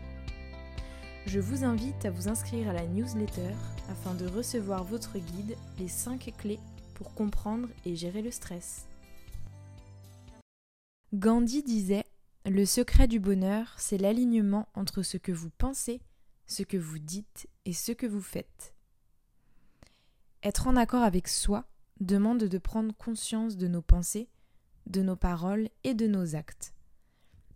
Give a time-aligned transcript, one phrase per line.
[1.26, 3.52] Je vous invite à vous inscrire à la newsletter
[3.90, 6.60] afin de recevoir votre guide Les 5 clés
[6.94, 8.86] pour comprendre et gérer le stress.
[11.14, 12.06] Gandhi disait
[12.46, 16.00] Le secret du bonheur, c'est l'alignement entre ce que vous pensez,
[16.46, 18.76] ce que vous dites et ce que vous faites.
[20.44, 21.66] Être en accord avec soi
[22.00, 24.30] demande de prendre conscience de nos pensées,
[24.86, 26.76] de nos paroles et de nos actes.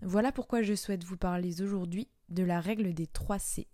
[0.01, 3.67] Voilà pourquoi je souhaite vous parler aujourd'hui de la règle des 3 C.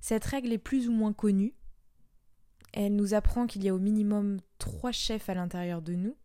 [0.00, 1.54] Cette règle est plus ou moins connue.
[2.72, 6.16] Elle nous apprend qu'il y a au minimum trois chefs à l'intérieur de nous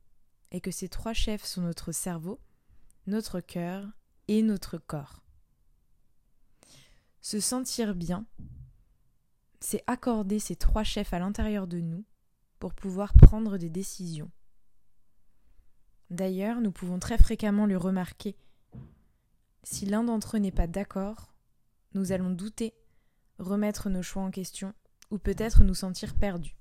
[0.51, 2.39] et que ces trois chefs sont notre cerveau,
[3.07, 3.87] notre cœur
[4.27, 5.23] et notre corps.
[7.21, 8.25] Se sentir bien,
[9.59, 12.03] c'est accorder ces trois chefs à l'intérieur de nous
[12.59, 14.31] pour pouvoir prendre des décisions.
[16.09, 18.35] D'ailleurs, nous pouvons très fréquemment le remarquer
[19.63, 21.33] si l'un d'entre eux n'est pas d'accord,
[21.93, 22.73] nous allons douter,
[23.37, 24.73] remettre nos choix en question,
[25.09, 26.57] ou peut-être nous sentir perdus.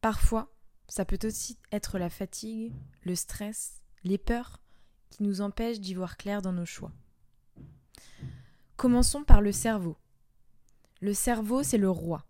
[0.00, 0.52] Parfois,
[0.88, 4.60] ça peut aussi être la fatigue, le stress, les peurs
[5.10, 6.92] qui nous empêchent d'y voir clair dans nos choix.
[8.76, 9.96] Commençons par le cerveau.
[11.00, 12.26] Le cerveau, c'est le roi.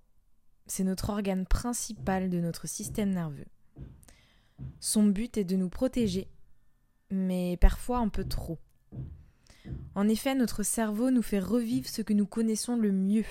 [0.66, 3.46] C'est notre organe principal de notre système nerveux.
[4.80, 6.28] Son but est de nous protéger
[7.12, 8.58] mais parfois un peu trop.
[9.94, 13.26] En effet, notre cerveau nous fait revivre ce que nous connaissons le mieux,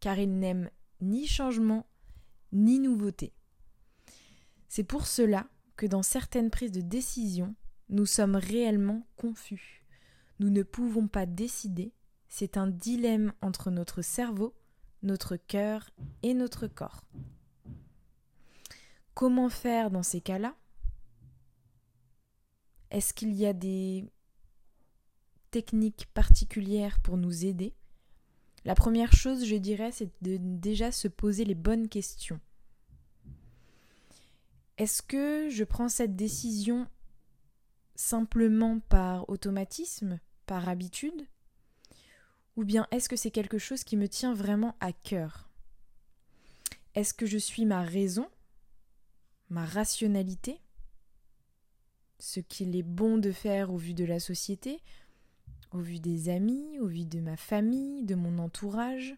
[0.00, 1.86] car il n'aime ni changement
[2.52, 3.34] ni nouveauté.
[4.68, 5.46] C'est pour cela
[5.76, 7.54] que dans certaines prises de décision,
[7.90, 9.84] nous sommes réellement confus.
[10.40, 11.92] Nous ne pouvons pas décider,
[12.28, 14.54] c'est un dilemme entre notre cerveau,
[15.02, 15.90] notre cœur
[16.22, 17.04] et notre corps.
[19.14, 20.54] Comment faire dans ces cas-là?
[22.90, 24.04] Est-ce qu'il y a des
[25.50, 27.74] techniques particulières pour nous aider?
[28.64, 32.40] La première chose, je dirais, c'est de déjà se poser les bonnes questions.
[34.76, 36.86] Est-ce que je prends cette décision
[37.94, 41.26] simplement par automatisme, par habitude?
[42.56, 45.48] Ou bien est-ce que c'est quelque chose qui me tient vraiment à cœur?
[46.94, 48.28] Est-ce que je suis ma raison,
[49.50, 50.60] ma rationalité?
[52.18, 54.80] Ce qu'il est bon de faire au vu de la société,
[55.72, 59.14] au vu des amis, au vu de ma famille, de mon entourage.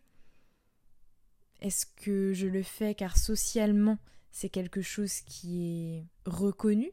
[1.61, 3.99] Est-ce que je le fais car socialement
[4.31, 6.93] c'est quelque chose qui est reconnu?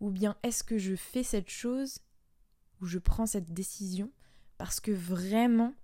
[0.00, 2.00] Ou bien est-ce que je fais cette chose
[2.80, 4.10] ou je prends cette décision
[4.58, 5.74] parce que vraiment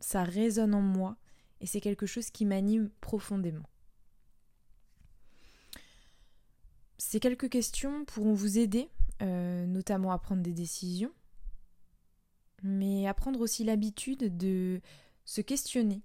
[0.00, 1.16] ça résonne en moi
[1.60, 3.68] et c'est quelque chose qui m'anime profondément?
[7.04, 8.88] Ces quelques questions pourront vous aider,
[9.22, 11.12] euh, notamment à prendre des décisions,
[12.62, 14.80] mais à prendre aussi l'habitude de
[15.24, 16.00] se questionner,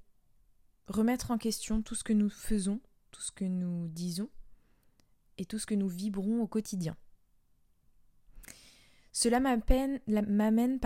[0.87, 2.81] remettre en question tout ce que nous faisons,
[3.11, 4.27] tout ce que nous disons
[5.37, 6.97] et tout ce que nous vibrons au quotidien.
[9.13, 10.79] Cela m'amène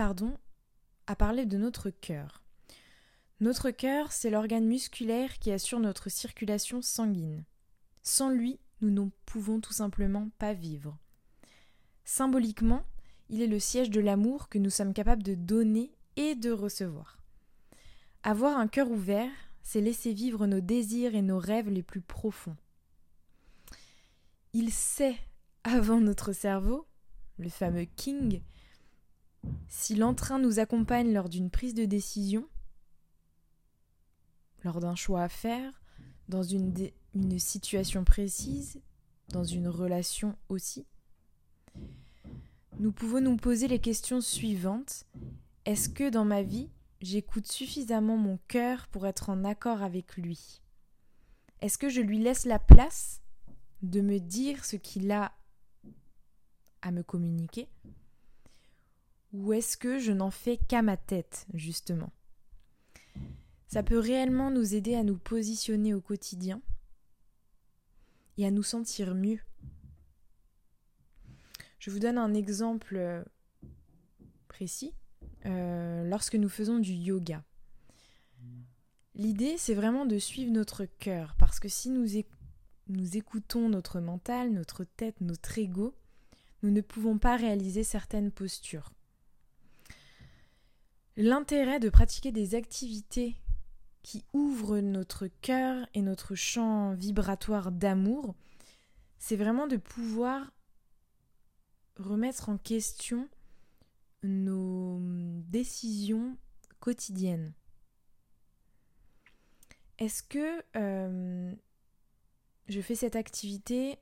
[1.06, 2.44] à parler de notre cœur.
[3.40, 7.46] Notre cœur, c'est l'organe musculaire qui assure notre circulation sanguine.
[8.02, 10.98] Sans lui, nous ne pouvons tout simplement pas vivre.
[12.04, 12.84] Symboliquement,
[13.28, 17.18] il est le siège de l'amour que nous sommes capables de donner et de recevoir.
[18.22, 19.30] Avoir un cœur ouvert,
[19.62, 22.56] c'est laisser vivre nos désirs et nos rêves les plus profonds.
[24.52, 25.16] Il sait,
[25.64, 26.86] avant notre cerveau,
[27.38, 28.42] le fameux King,
[29.68, 32.46] si l'entrain nous accompagne lors d'une prise de décision,
[34.62, 35.82] lors d'un choix à faire,
[36.28, 36.72] dans une,
[37.14, 38.80] une situation précise,
[39.28, 40.86] dans une relation aussi.
[42.78, 45.06] Nous pouvons nous poser les questions suivantes.
[45.64, 46.70] Est-ce que dans ma vie,
[47.00, 50.62] j'écoute suffisamment mon cœur pour être en accord avec lui?
[51.60, 53.20] Est-ce que je lui laisse la place
[53.82, 55.32] de me dire ce qu'il a
[56.82, 57.68] à me communiquer?
[59.32, 62.10] Ou est-ce que je n'en fais qu'à ma tête, justement?
[63.68, 66.60] Ça peut réellement nous aider à nous positionner au quotidien
[68.38, 69.40] et à nous sentir mieux.
[71.78, 73.24] Je vous donne un exemple euh,
[74.48, 74.94] précis.
[75.46, 77.42] Euh, lorsque nous faisons du yoga.
[79.14, 82.06] L'idée, c'est vraiment de suivre notre cœur, parce que si nous,
[82.88, 85.94] nous écoutons notre mental, notre tête, notre ego,
[86.62, 88.92] nous ne pouvons pas réaliser certaines postures.
[91.16, 93.36] L'intérêt de pratiquer des activités
[94.02, 98.34] qui ouvrent notre cœur et notre champ vibratoire d'amour,
[99.18, 100.52] c'est vraiment de pouvoir
[101.96, 103.28] remettre en question
[104.22, 104.98] nos
[105.48, 106.36] décisions
[106.80, 107.52] quotidiennes.
[109.98, 111.52] Est-ce que euh,
[112.68, 113.98] je fais cette activité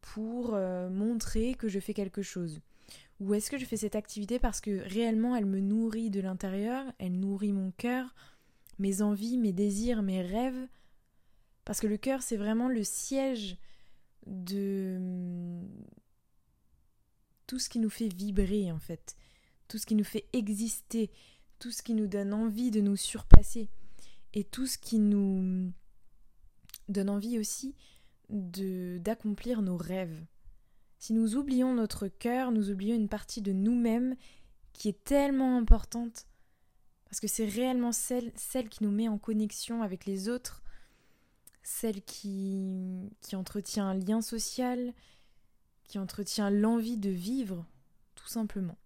[0.00, 2.60] pour euh, montrer que je fais quelque chose?
[3.20, 6.84] Ou est-ce que je fais cette activité parce que réellement elle me nourrit de l'intérieur,
[6.98, 8.14] elle nourrit mon cœur,
[8.78, 10.68] mes envies, mes désirs, mes rêves.
[11.64, 13.56] Parce que le cœur, c'est vraiment le siège
[14.26, 15.60] de
[17.46, 19.16] tout ce qui nous fait vibrer en fait,
[19.68, 21.10] tout ce qui nous fait exister,
[21.58, 23.68] tout ce qui nous donne envie de nous surpasser.
[24.34, 25.72] Et tout ce qui nous
[26.88, 27.74] donne envie aussi
[28.28, 30.26] d'accomplir nos rêves.
[30.98, 34.16] Si nous oublions notre cœur, nous oublions une partie de nous-mêmes
[34.72, 36.26] qui est tellement importante
[37.06, 40.62] parce que c'est réellement celle, celle qui nous met en connexion avec les autres,
[41.62, 44.92] celle qui, qui entretient un lien social,
[45.84, 47.64] qui entretient l'envie de vivre,
[48.14, 48.78] tout simplement.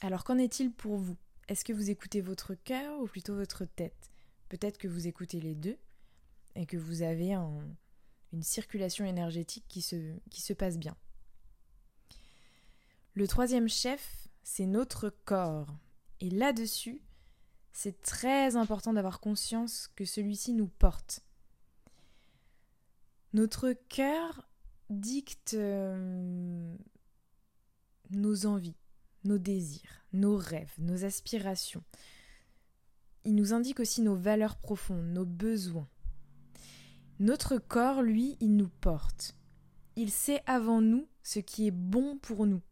[0.00, 1.16] Alors qu'en est-il pour vous?
[1.48, 4.10] Est-ce que vous écoutez votre cœur ou plutôt votre tête?
[4.48, 5.78] Peut-être que vous écoutez les deux
[6.54, 10.96] et que vous avez une circulation énergétique qui se, qui se passe bien.
[13.14, 15.74] Le troisième chef, c'est notre corps.
[16.20, 17.00] Et là-dessus,
[17.72, 21.22] c'est très important d'avoir conscience que celui-ci nous porte.
[23.32, 24.48] Notre cœur
[24.90, 26.74] dicte euh,
[28.10, 28.76] nos envies,
[29.24, 31.84] nos désirs, nos rêves, nos aspirations.
[33.24, 35.88] Il nous indique aussi nos valeurs profondes, nos besoins.
[37.20, 39.36] Notre corps, lui, il nous porte.
[39.96, 42.62] Il sait avant nous ce qui est bon pour nous.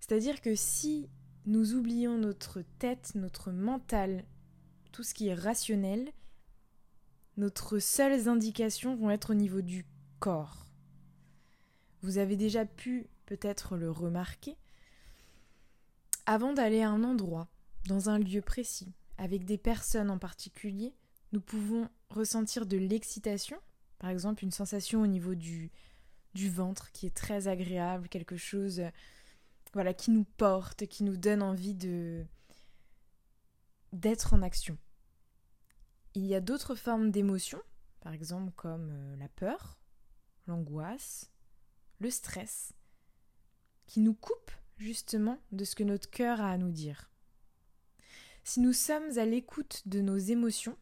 [0.00, 1.10] C'est-à-dire que si
[1.48, 4.22] nous oublions notre tête, notre mental,
[4.92, 6.12] tout ce qui est rationnel,
[7.38, 9.86] notre seules indications vont être au niveau du
[10.18, 10.66] corps.
[12.02, 14.58] Vous avez déjà pu peut-être le remarquer.
[16.26, 17.48] Avant d'aller à un endroit,
[17.86, 20.92] dans un lieu précis, avec des personnes en particulier,
[21.32, 23.56] nous pouvons ressentir de l'excitation,
[23.98, 25.70] par exemple une sensation au niveau du,
[26.34, 28.82] du ventre qui est très agréable, quelque chose
[29.96, 32.24] qui nous porte, qui nous donne envie de
[33.92, 34.76] d'être en action.
[36.14, 37.62] Il y a d'autres formes d'émotions,
[38.00, 39.78] par exemple comme euh, la peur,
[40.46, 41.30] l'angoisse,
[41.98, 42.74] le stress,
[43.86, 47.10] qui nous coupe justement de ce que notre cœur a à nous dire.
[48.44, 50.76] Si nous sommes à l'écoute de nos émotions,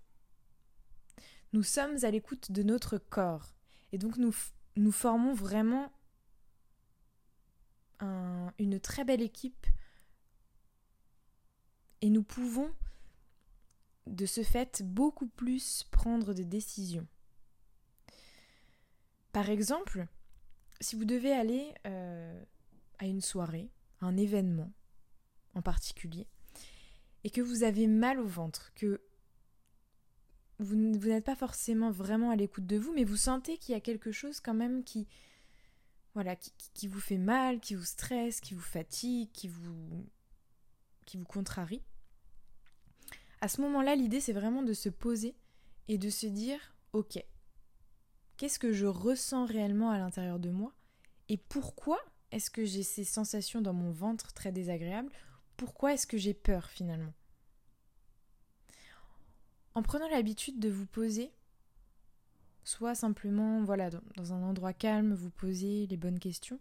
[1.53, 3.55] nous sommes à l'écoute de notre corps.
[3.93, 5.93] Et donc nous formons vraiment
[8.01, 9.67] une très belle équipe
[12.03, 12.71] et nous pouvons
[14.07, 17.07] de ce fait beaucoup plus prendre des décisions.
[19.33, 20.07] Par exemple,
[20.81, 22.43] si vous devez aller euh,
[22.99, 24.73] à une soirée, un événement
[25.55, 26.27] en particulier,
[27.25, 29.01] et que vous avez mal au ventre, que
[30.59, 33.81] vous, n'êtes pas forcément vraiment à l'écoute de vous, mais vous sentez qu'il y a
[33.81, 35.07] quelque chose quand même qui,
[36.75, 40.07] qui, vous fait mal, qui vous stresse, qui vous fatigue, qui vous,
[41.05, 41.83] qui vous contrarie.
[43.41, 45.37] À ce moment-là, l'idée c'est vraiment de se poser
[45.89, 47.23] et de se dire, ok,
[48.37, 50.73] Qu'est-ce que je ressens réellement à l'intérieur de moi
[51.29, 51.99] Et pourquoi
[52.33, 55.11] est-ce que j'ai ces sensations dans mon ventre très désagréables?
[55.57, 57.15] Pourquoi est-ce que j'ai peur finalement?
[59.75, 61.33] En prenant l'habitude de vous poser,
[62.67, 66.59] soit simplement voilà dans un endroit calme, vous poser les bonnes questions,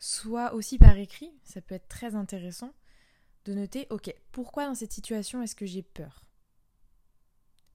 [0.00, 2.74] soit aussi par écrit, ça peut être très intéressant
[3.44, 6.24] de noter OK, pourquoi dans cette situation est-ce que j'ai peur?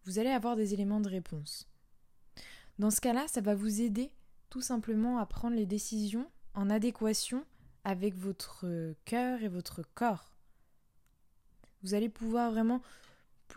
[0.03, 1.69] Vous allez avoir des éléments de réponse.
[2.79, 4.11] Dans ce cas-là, ça va vous aider
[4.49, 7.45] tout simplement à prendre les décisions en adéquation
[7.85, 10.33] avec votre cœur et votre corps.
[11.81, 12.81] Vous allez pouvoir vraiment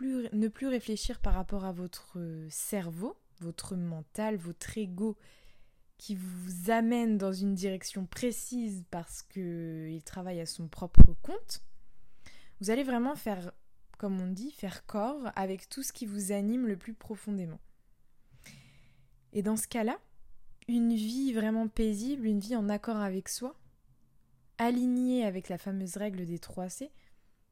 [0.01, 2.17] ne plus réfléchir par rapport à votre
[2.49, 5.17] cerveau, votre mental, votre ego
[5.97, 11.63] qui vous amène dans une direction précise parce qu'il travaille à son propre compte,
[12.59, 13.51] vous allez vraiment faire,
[13.97, 17.59] comme on dit, faire corps avec tout ce qui vous anime le plus profondément.
[19.33, 19.99] Et dans ce cas-là,
[20.67, 23.55] une vie vraiment paisible, une vie en accord avec soi,
[24.57, 26.91] alignée avec la fameuse règle des 3 C,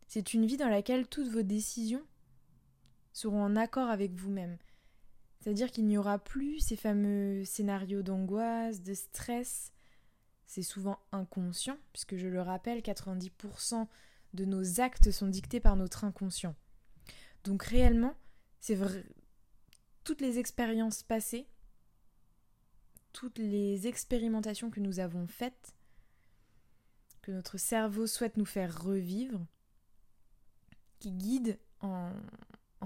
[0.07, 2.03] c'est une vie dans laquelle toutes vos décisions
[3.13, 4.57] seront en accord avec vous-même.
[5.45, 9.71] C'est-à-dire qu'il n'y aura plus ces fameux scénarios d'angoisse, de stress.
[10.47, 13.85] C'est souvent inconscient, puisque je le rappelle, 90%
[14.33, 16.55] de nos actes sont dictés par notre inconscient.
[17.43, 18.15] Donc réellement,
[18.59, 19.05] c'est vrai.
[20.03, 21.47] Toutes les expériences passées,
[23.13, 25.75] toutes les expérimentations que nous avons faites,
[27.21, 29.45] que notre cerveau souhaite nous faire revivre,
[30.97, 32.09] qui guident en,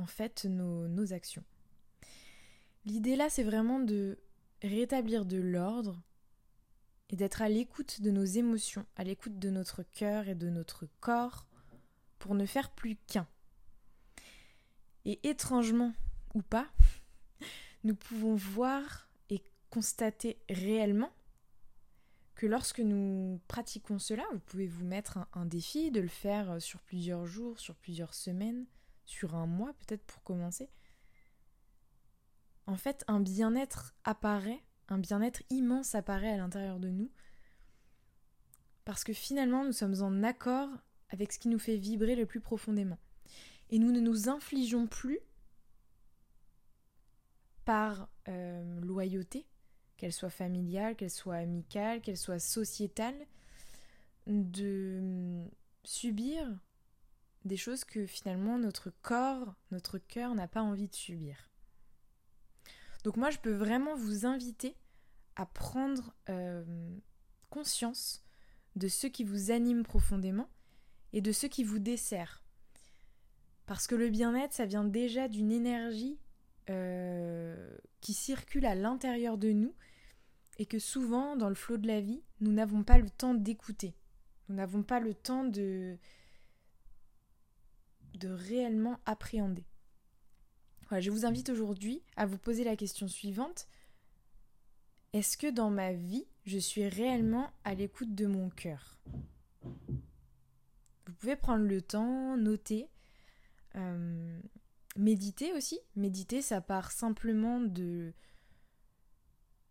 [0.07, 1.45] fait nos actions.
[2.89, 4.17] L'idée là, c'est vraiment de
[4.63, 6.01] rétablir de l'ordre
[7.11, 10.87] et d'être à l'écoute de nos émotions, à l'écoute de notre cœur et de notre
[10.99, 11.45] corps
[12.17, 13.27] pour ne faire plus qu'un.
[15.05, 15.93] Et étrangement
[16.33, 16.67] ou pas,
[17.83, 21.11] nous pouvons voir et constater réellement
[22.33, 26.81] que lorsque nous pratiquons cela, vous pouvez vous mettre un, défi de le faire sur
[26.81, 28.65] plusieurs jours, sur plusieurs semaines,
[29.05, 30.71] sur un mois peut-être pour commencer,
[32.69, 37.11] en fait, un bien-être apparaît, un bien-être immense apparaît à l'intérieur de nous,
[38.85, 40.69] parce que finalement, nous sommes en accord
[41.09, 42.99] avec ce qui nous fait vibrer le plus profondément.
[43.71, 45.19] Et nous ne nous infligeons plus
[47.65, 49.47] par euh, loyauté,
[49.97, 53.25] qu'elle soit familiale, qu'elle soit amicale, qu'elle soit sociétale,
[54.27, 55.43] de
[55.83, 56.47] subir
[57.45, 61.48] des choses que finalement notre corps, notre cœur n'a pas envie de subir.
[63.09, 64.75] Donc moi, je peux vraiment vous inviter
[65.35, 66.63] à prendre euh,
[67.49, 68.23] conscience
[68.75, 70.47] de ce qui vous anime profondément
[71.11, 72.43] et de ce qui vous dessert.
[73.65, 76.19] Parce que le bien-être, ça vient déjà d'une énergie
[76.69, 79.73] euh, qui circule à l'intérieur de nous
[80.59, 83.95] et que souvent, dans le flot de la vie, nous n'avons pas le temps d'écouter.
[84.49, 85.97] Nous n'avons pas le temps de,
[88.13, 89.65] de réellement appréhender
[90.99, 93.67] je vous invite aujourd'hui à vous poser la question suivante.
[95.13, 98.99] Est-ce que dans ma vie, je suis réellement à l'écoute de mon cœur?
[99.63, 102.87] Vous pouvez prendre le temps, noter,
[103.75, 104.39] euh,
[104.95, 105.79] méditer aussi.
[105.95, 108.13] Méditer, ça part simplement de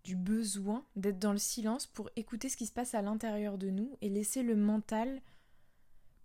[0.04, 3.68] du besoin d'être dans le silence pour écouter ce qui se passe à l'intérieur de
[3.68, 5.20] nous et laisser le mental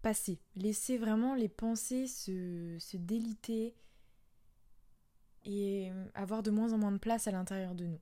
[0.02, 0.40] passer.
[0.56, 3.76] Laisser vraiment les pensées se, se déliter,
[5.46, 8.00] et euh, avoir de moins en moins de place à l'intérieur de nous.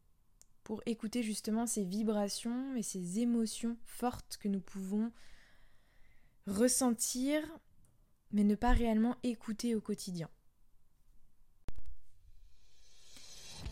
[0.63, 5.11] Pour écouter justement ces vibrations et ces émotions fortes que nous pouvons
[6.47, 7.41] ressentir,
[8.31, 10.29] mais ne pas réellement écouter au quotidien.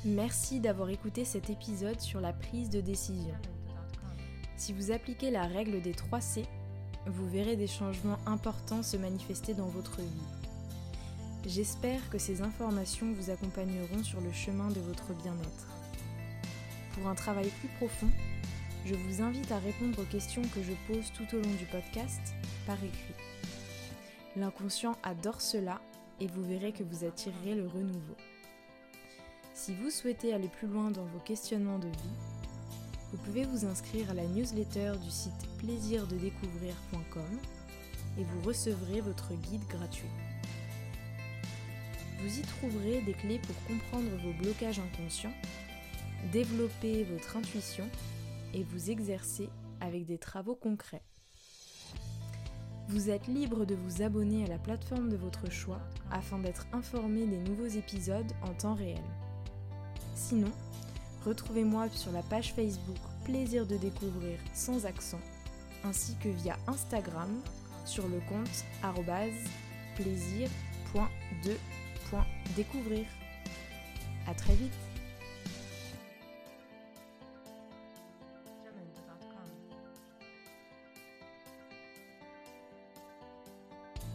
[0.05, 3.35] Merci d'avoir écouté cet épisode sur la prise de décision.
[4.55, 6.45] Si vous appliquez la règle des 3 C,
[7.05, 10.38] vous verrez des changements importants se manifester dans votre vie.
[11.45, 15.67] J'espère que ces informations vous accompagneront sur le chemin de votre bien-être.
[16.93, 18.09] Pour un travail plus profond,
[18.85, 22.21] je vous invite à répondre aux questions que je pose tout au long du podcast
[22.67, 23.15] par écrit.
[24.35, 25.79] L'inconscient adore cela
[26.19, 28.15] et vous verrez que vous attirerez le renouveau.
[29.53, 32.15] Si vous souhaitez aller plus loin dans vos questionnements de vie,
[33.11, 37.39] vous pouvez vous inscrire à la newsletter du site plaisirdedécouvrir.com
[38.17, 40.09] et vous recevrez votre guide gratuit.
[42.21, 45.33] Vous y trouverez des clés pour comprendre vos blocages inconscients,
[46.31, 47.87] développer votre intuition
[48.53, 49.49] et vous exercer
[49.79, 51.03] avec des travaux concrets.
[52.89, 55.79] Vous êtes libre de vous abonner à la plateforme de votre choix
[56.11, 59.03] afin d'être informé des nouveaux épisodes en temps réel.
[60.15, 60.51] Sinon,
[61.23, 65.19] retrouvez-moi sur la page Facebook Plaisir de découvrir sans accent,
[65.83, 67.29] ainsi que via Instagram
[67.85, 68.65] sur le compte
[69.95, 71.51] plaisir.de
[72.55, 73.05] découvrir.
[74.27, 74.88] À très vite